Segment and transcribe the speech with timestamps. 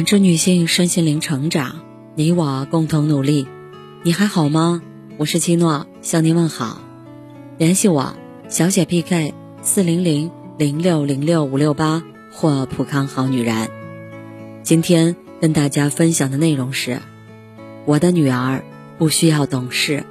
[0.00, 1.82] 感知女性身心灵成长，
[2.14, 3.46] 你我共同努力。
[4.02, 4.80] 你还好吗？
[5.18, 6.80] 我是七诺，向您问好。
[7.58, 8.14] 联系我，
[8.48, 12.02] 小写 PK 四零零零六零六五六八
[12.32, 13.68] 或普康好女人。
[14.62, 17.02] 今天跟大家分享的内容是：
[17.84, 18.64] 我的女儿
[18.96, 20.06] 不需要懂事。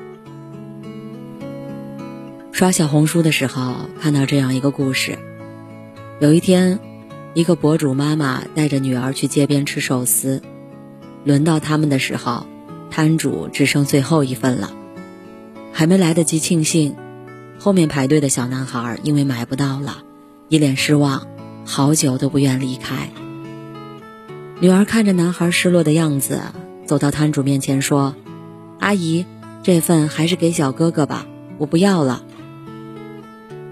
[2.51, 5.17] 刷小红书的时候看到这样一个故事，
[6.19, 6.79] 有一天。
[7.35, 10.41] 一个博主妈妈带着女儿去街边吃寿司，
[11.23, 12.47] 轮到他们的时候，
[12.89, 14.71] 摊主只剩最后一份了，
[15.71, 16.95] 还没来得及庆幸，
[17.59, 19.99] 后面排队的小男孩因为买不到了，
[20.47, 21.27] 一脸失望，
[21.65, 23.09] 好久都不愿离开。
[24.59, 26.41] 女儿看着男孩失落的样子，
[26.85, 28.15] 走到摊主面前说
[28.79, 29.25] ：“阿姨，
[29.61, 31.27] 这份还是给小哥哥吧，
[31.59, 32.23] 我不要了。”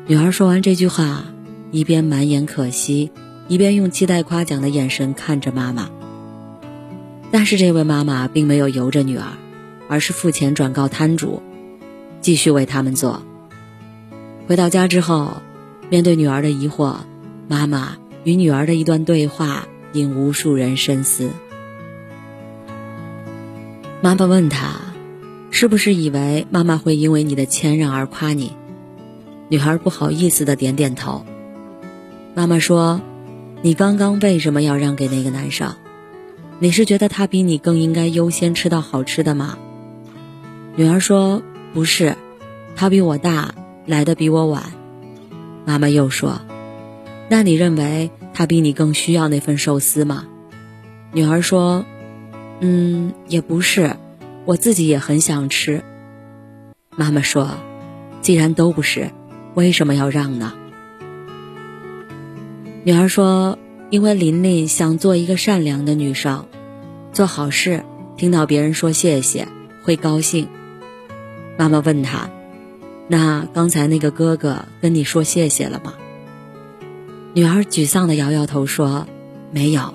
[0.06, 1.26] 女儿说完这句话，
[1.72, 3.12] 一边满眼可惜。
[3.50, 5.90] 一边用期待夸奖的眼神看着妈妈，
[7.32, 9.24] 但是这位妈妈并没有由着女儿，
[9.88, 11.42] 而是付钱转告摊主，
[12.20, 13.24] 继续为他们做。
[14.48, 15.38] 回到家之后，
[15.90, 16.98] 面对女儿的疑惑，
[17.48, 17.96] 妈妈
[18.26, 21.30] 与女儿的一段对话引无数人深思。
[24.02, 24.74] 妈妈问她
[25.52, 28.52] ：“是不是以为妈妈会因为你的谦让而夸你？”
[29.48, 31.26] 女孩不好意思的点点头。
[32.36, 33.00] 妈妈说。
[33.68, 35.76] 你刚刚为什么要让给那个男生？
[36.60, 39.58] 你是觉得他比你更应该优先吃到好吃的吗？
[40.78, 41.44] 女儿说
[41.76, 42.16] ：“不是，
[42.78, 43.54] 他比我大，
[43.86, 44.72] 来的比我晚。”
[45.68, 46.40] 妈妈又说
[47.28, 50.24] ：“那你认为他比你更需要那份寿司吗？”
[51.12, 51.84] 女儿说
[52.62, 53.98] ：“嗯，也不是，
[54.46, 55.84] 我自己也很想吃。”
[56.96, 57.50] 妈妈说
[58.24, 59.12] ：“既然都不是，
[59.56, 60.54] 为什么要让呢？”
[62.88, 63.60] 女儿说
[63.92, 66.46] ：“因为琳琳想做一个善良的女生，
[67.12, 67.84] 做好事，
[68.16, 69.46] 听到别人说谢谢
[69.84, 70.48] 会高兴。”
[71.60, 72.30] 妈妈问她
[73.10, 75.96] ：“那刚才那个哥哥跟你说谢谢了吗？”
[77.36, 79.06] 女儿沮丧的摇摇头说
[79.52, 79.94] ：“没有。”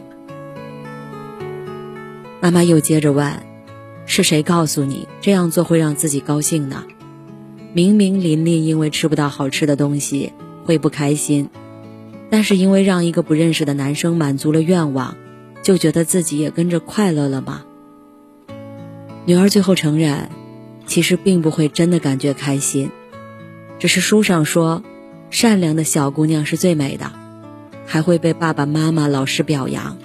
[2.43, 3.43] 妈妈又接着问
[4.05, 6.85] ：“是谁告诉你这样做会让自己高兴呢？
[7.73, 10.35] 明明琳琳因为吃不到好吃的东西
[10.67, 11.49] 会不开心。”
[12.33, 15.17] 但是因为让一个不认识的男生满足了愿望，
[15.63, 17.65] 就觉得自己也跟着快乐了吗？
[19.27, 20.31] 女儿最后承认，
[20.87, 22.91] 其实并不会真的感觉开心，
[23.79, 24.83] 只是书上说，
[25.29, 27.13] 善良的小姑娘是最美的，
[27.85, 29.99] 还会被爸爸妈妈、老师表扬。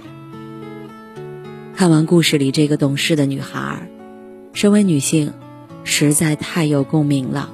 [1.78, 3.88] 看完故事里这个懂事的女孩，
[4.52, 5.32] 身为女性，
[5.86, 7.50] 实在太有共鸣了。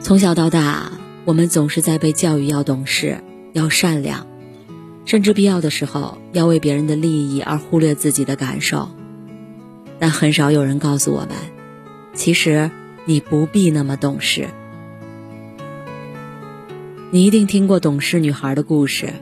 [0.00, 0.93] 从小到大。
[1.24, 3.18] 我们总是在被教育要懂事、
[3.54, 4.26] 要善良，
[5.06, 8.88] 甚至必要的时候要为别人的利益而忽略自己的感受。
[9.98, 11.30] 但很少有人告诉我们，
[12.12, 12.70] 其实
[13.06, 14.48] 你不必那么懂事。
[17.10, 19.14] 你一定听过懂事女孩的故事。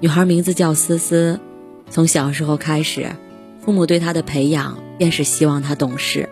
[0.00, 1.40] 女孩名字叫思思，
[1.88, 3.06] 从小时候开始，
[3.60, 6.28] 父母对她的培养便是希望她懂事。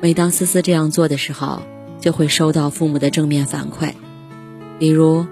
[0.00, 1.62] 每当思思这样做的时候，
[2.06, 3.90] 就会收到父母的正面反馈，
[4.78, 5.26] 比如，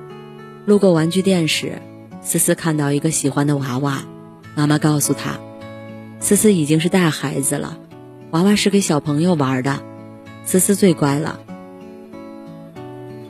[0.67, 1.81] 路过玩具店时，
[2.21, 4.03] 思思看到一个喜欢的娃娃，
[4.57, 5.39] 妈妈告诉她，
[6.19, 7.79] 思思已经是大孩子了，
[8.33, 9.79] 娃娃是给小朋友玩的，
[10.45, 11.39] 思思最乖了。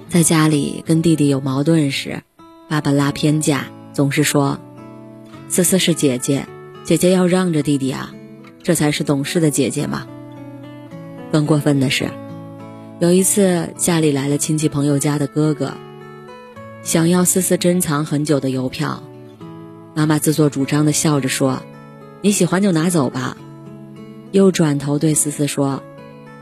[0.09, 2.22] 在家里跟弟弟有矛盾时，
[2.71, 4.59] 爸爸拉偏架，总是说，
[5.50, 6.47] 思思是姐姐，
[6.83, 8.15] 姐姐要让着弟弟啊，
[8.62, 10.06] 这才是懂事的姐姐嘛。
[11.31, 12.09] 更过分的是。
[13.04, 15.75] 有一次，家里来了亲戚朋友家的哥哥，
[16.82, 19.03] 想要思思珍藏很久的邮票，
[19.92, 21.62] 妈妈自作主张的笑着说
[22.25, 23.37] ：“你喜欢就拿走吧。”
[24.32, 25.82] 又转头对思思说：“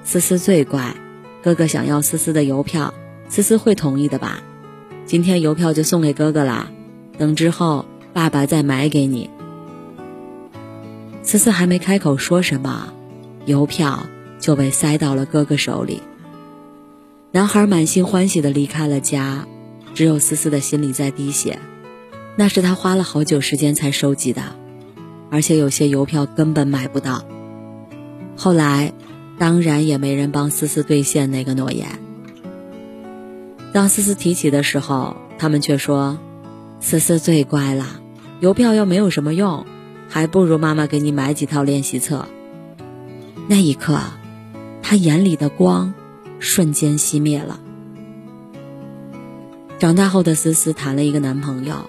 [0.07, 0.95] 思思最乖，
[1.43, 2.95] 哥哥想要思思的邮票，
[3.29, 4.39] 思思会同意的吧？
[5.05, 6.71] 今天邮票就送给哥哥啦，
[7.19, 9.29] 等之后爸爸再买给你。”
[11.25, 12.93] 思思还没开口说什么，
[13.47, 14.07] 邮票
[14.39, 16.01] 就被塞到了哥哥手里。
[17.35, 19.47] 男孩满心欢喜地离开了家，
[19.95, 21.59] 只有思思的心里在滴血。
[22.37, 24.43] 那是他花了好久时间才收集的，
[25.31, 27.25] 而且有些邮票根本买不到。
[28.37, 28.93] 后来，
[29.39, 31.89] 当然也没人帮思思兑现那个诺言。
[33.73, 36.19] 当思思提起的时候，他们却说
[36.81, 37.99] ：“思思最乖了，
[38.41, 39.65] 邮票又没有什么用，
[40.07, 42.29] 还不如妈妈给你买几套练习册。”
[43.49, 43.99] 那一刻，
[44.83, 45.95] 他眼里的光。
[46.43, 47.61] 瞬间熄灭了。
[49.79, 51.89] 长大后的思思谈了一个男朋友，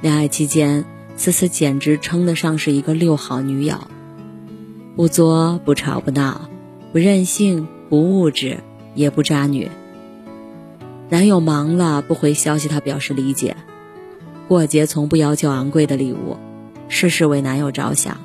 [0.00, 0.84] 恋爱期间，
[1.16, 3.76] 思思简直称得上是一个六好女友，
[4.94, 6.48] 不作不吵不闹，
[6.92, 8.58] 不任性不物质，
[8.94, 9.68] 也不渣女。
[11.08, 13.56] 男友忙了不回消息，她表示理解。
[14.46, 16.36] 过节从不要求昂贵的礼物，
[16.88, 18.18] 事事为男友着想。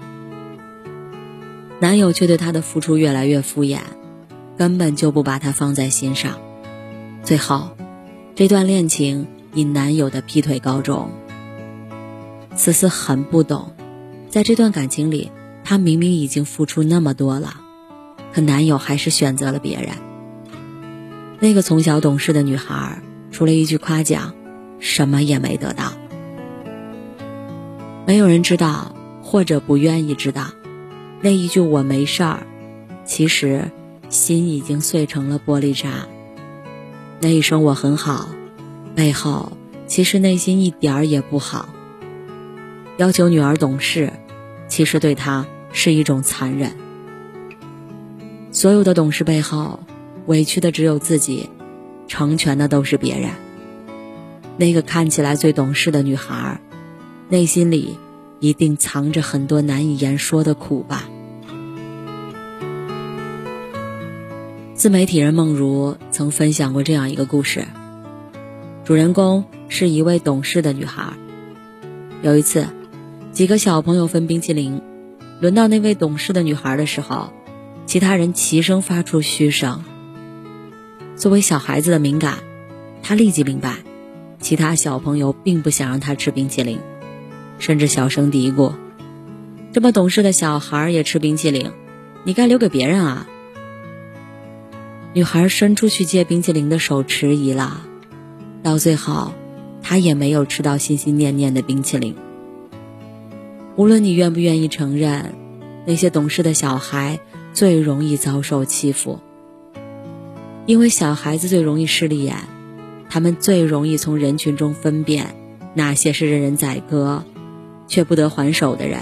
[1.80, 3.80] 男友却对她的付出越来越敷衍，
[4.58, 6.38] 根本就不把她放在心上。
[7.24, 7.70] 最后，
[8.36, 11.10] 这段恋情以男友的劈腿告终。
[12.56, 13.74] 思思很不懂，
[14.30, 15.32] 在这段感情里，
[15.64, 17.62] 她明明已经付出那么多了，
[18.34, 19.90] 可男友还是选择了别人。
[21.40, 23.02] 那个从小懂事的女孩，
[23.32, 24.34] 除了一句夸奖，
[24.80, 25.94] 什么也没得到。
[28.08, 30.48] 没有人知道，或者不愿意知道，
[31.22, 32.48] 那一句“我没事儿”，
[33.06, 33.70] 其实
[34.18, 36.08] 心已经碎成了玻璃渣。
[37.22, 38.30] 那一声“我很好”，
[38.96, 39.54] 背后
[39.86, 41.70] 其实内心一点儿也不好。
[42.98, 44.12] 要求女儿懂事，
[44.68, 46.76] 其实对她是一种残忍。
[48.52, 49.80] 所有的懂事背后，
[50.26, 51.50] 委屈的只有自己，
[52.08, 53.30] 成全的都是别人。
[54.58, 56.60] 那个看起来最懂事的女孩。
[57.30, 57.98] 内心里
[58.40, 61.10] 一定藏着很多难以言说的苦吧。
[64.78, 67.66] 自媒体人梦如曾分享过这样一个故事：
[68.86, 71.14] 主人公是一位懂事的女孩。
[72.22, 72.68] 有一次，
[73.32, 74.80] 几个小朋友分冰淇淋，
[75.40, 77.34] 轮到那位懂事的女孩的时候，
[77.88, 79.84] 其他人齐声发出嘘声。
[81.16, 82.38] 作为小孩子的敏感，
[83.02, 83.78] 她立即明白，
[84.40, 86.78] 其他小朋友并不想让她吃冰淇淋。
[87.58, 88.74] 甚至小声嘀咕
[89.74, 91.72] ：“这么懂事的小孩也吃冰淇淋，
[92.24, 93.28] 你该留给别人啊。”
[95.14, 97.82] 女孩伸出去借冰淇淋的手迟疑了，
[98.62, 99.34] 到最后，
[99.82, 102.16] 她也没有吃到心心念念的冰淇淋。
[103.76, 105.34] 无论你愿不愿意承认，
[105.86, 107.20] 那些懂事的小孩
[107.54, 109.20] 最容易遭受欺负，
[110.66, 112.36] 因为小孩子最容易势利眼，
[113.10, 115.36] 他们最容易从人群中分辨
[115.74, 117.24] 哪些是任人宰割。
[117.90, 119.00] 却不得还手的人，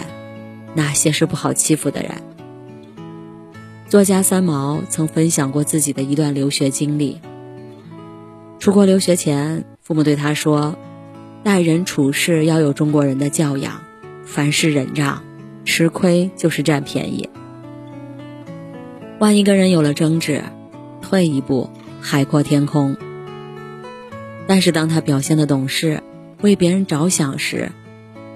[0.75, 2.12] 哪些是不好欺负的人？
[3.95, 7.21] 作家三毛曾分享过自己的一段留学经历。
[8.59, 10.75] 出国留学前，父母对他说
[11.45, 13.83] ：“待人处事要有中国人的教养，
[14.25, 15.24] 凡事忍让，
[15.63, 17.30] 吃亏就是占便宜。
[19.18, 20.44] 万一跟人有了争执，
[21.01, 21.69] 退一步，
[22.01, 22.98] 海阔天空。”
[24.45, 26.03] 但是当他表现的懂事，
[26.41, 27.71] 为别人着想时，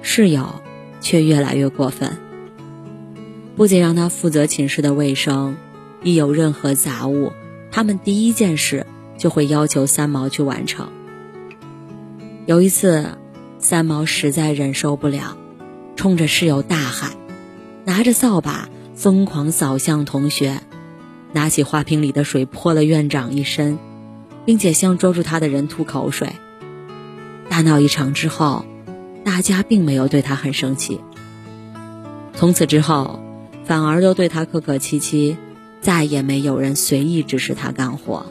[0.03, 0.61] 室友
[1.01, 2.15] 却越来越过分，
[3.59, 5.57] 不仅让他负责寝室的卫生，
[6.01, 7.33] 一有任何杂物，
[7.73, 8.85] 他们第一件事
[9.17, 10.87] 就会要求三毛去完成。
[12.45, 13.17] 有一次，
[13.57, 15.35] 三毛实在忍受不了，
[15.97, 17.11] 冲着室友大喊，
[17.83, 20.61] 拿着扫把疯狂扫向同学，
[21.33, 23.77] 拿起花瓶里的水泼了院长一身，
[24.45, 26.29] 并且向捉住他的人吐口水。
[27.49, 28.63] 大闹一场之后。
[29.25, 31.01] 大家并没有对他很生气，
[32.33, 33.19] 从此之后，
[33.69, 35.37] 反而都对他客客气气，
[35.79, 38.25] 再也没有人随意指使他干活。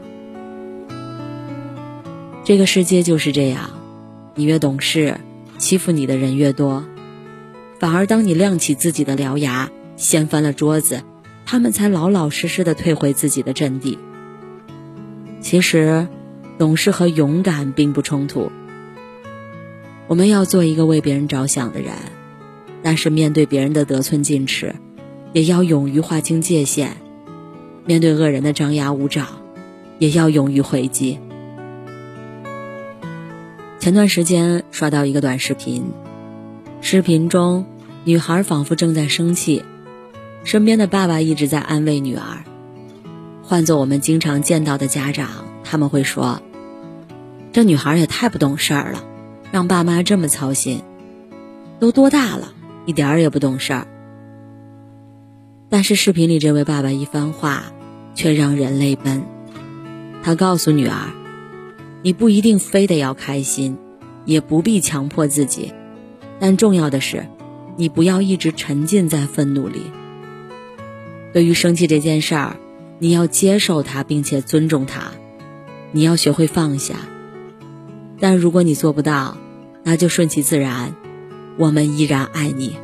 [2.42, 3.70] 这个世界就是这样，
[4.34, 5.20] 你越懂事，
[5.56, 6.84] 欺负你的人越多，
[7.78, 11.04] 反而当你亮起自己的獠牙，掀翻了桌子，
[11.46, 13.96] 他们才老老实实的退回自己的阵地。
[15.40, 16.08] 其实，
[16.58, 18.50] 懂事和勇敢并不冲突。
[20.08, 21.92] 我们要做一个为别人着想的人，
[22.82, 24.74] 但是面对别人的得寸进尺，
[25.32, 26.88] 也要勇于划清界限；
[27.84, 29.26] 面对恶人的张牙舞爪，
[29.98, 31.18] 也要勇于回击。
[33.78, 35.84] 前段时间刷到一个短视频，
[36.80, 37.64] 视频中
[38.04, 39.64] 女孩仿佛正在生气，
[40.44, 42.44] 身边的爸爸一直在安慰女儿。
[43.42, 45.28] 换做我们经常见到的家长，
[45.64, 46.42] 他们会说
[47.52, 49.04] ：“这女孩也太不懂事儿了。”
[49.50, 50.82] 让爸妈这么操心，
[51.80, 52.52] 都多大了，
[52.84, 53.86] 一点儿也不懂事儿。
[55.70, 57.64] 但是视频里这位爸爸一番话，
[58.14, 59.22] 却让人泪奔。
[60.22, 61.12] 他告诉女儿
[62.02, 63.76] ：“你不一定非得要开心，
[64.24, 65.72] 也不必强迫自己，
[66.40, 67.26] 但重要的是，
[67.76, 69.82] 你不要一直沉浸在愤怒里。
[71.32, 72.56] 对于生气这件事儿，
[72.98, 75.12] 你要接受它，并且尊重它，
[75.92, 76.94] 你要学会放下。”
[78.20, 79.36] 但如果你做不到，
[79.84, 80.94] 那就顺其自然，
[81.56, 82.74] 我们依然爱你。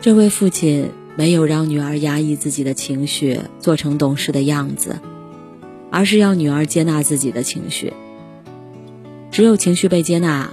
[0.00, 5.00] 这位父亲没有让女儿压抑自己的情绪，做成懂事的样子，
[5.90, 7.92] 而是要女儿接纳自己的情绪。
[9.32, 10.50] 只有情绪被接纳，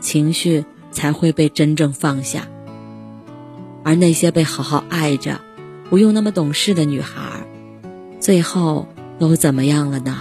[0.00, 2.46] 情绪才会被真正放下。
[3.82, 5.40] 而那些被好好爱着、
[5.88, 7.46] 不用那么懂事的女孩，
[8.20, 8.86] 最后
[9.18, 10.18] 都怎么样了呢？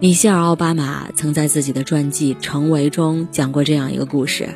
[0.00, 4.48] 米歇尔·奥巴马曾在自己的传记《成为》中讲过这样一个故事。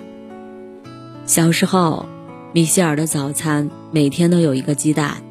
[1.30, 2.06] 小时候，
[2.52, 5.22] 米歇尔的早餐每天都有一个鸡蛋。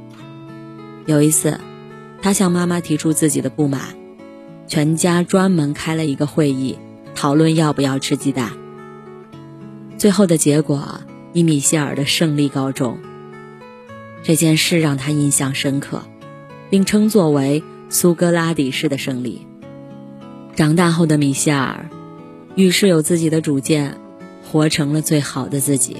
[1.06, 1.60] 有一次，
[2.22, 3.82] 他向妈妈提出自己的不满，
[4.66, 6.78] 全家专门开了一个会议，
[7.16, 8.54] 讨论要不要吃鸡蛋。
[9.98, 11.02] 最后的结果
[11.34, 12.98] 以米歇尔的胜利告终。
[14.24, 16.04] 这件事让他印象深刻，
[16.70, 19.46] 并称作为苏格拉底式的胜利。
[20.56, 21.90] 长大后的米歇尔，
[22.56, 23.98] 遇事有自己的主见，
[24.52, 25.98] 活成了最好的自己。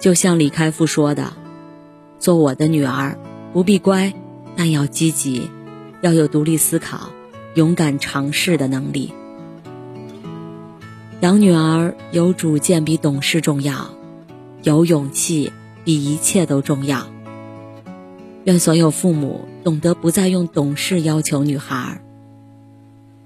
[0.00, 1.32] 就像李开复说的
[2.18, 3.18] ：“做我的女儿，
[3.52, 4.12] 不必乖，
[4.56, 5.50] 但要积极，
[6.00, 7.10] 要有独立思考、
[7.54, 9.12] 勇敢尝试的能力。
[11.20, 13.90] 养女儿有主见比懂事重要，
[14.62, 15.52] 有勇气
[15.84, 17.06] 比一切都重要。
[18.44, 22.00] 愿所有父母懂得不再用懂事要求女孩。”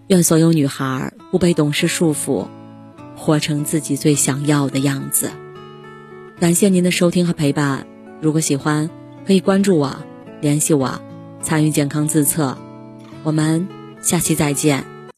[0.08, 2.46] 愿所有女孩不被懂事束缚，
[3.18, 5.30] 活成自己最想要的样子。
[6.40, 7.86] 感谢您的收听和陪伴。
[8.20, 8.88] 如果喜欢，
[9.26, 9.96] 可以关注我，
[10.40, 11.00] 联系我，
[11.42, 12.56] 参与健康自测。
[13.24, 13.68] 我们
[14.00, 14.97] 下期再见。